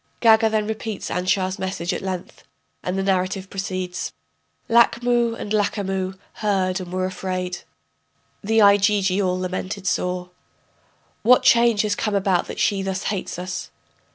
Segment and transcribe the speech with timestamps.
[0.19, 2.43] [Gaga then repeats Anshar's message at length,
[2.81, 4.13] and the narrative proceeds.]
[4.67, 7.59] Lachmu and Lachamu heard and were afraid,
[8.43, 10.31] The Igigi all lamented sore:
[11.21, 13.69] What change has come about that she thus hates us?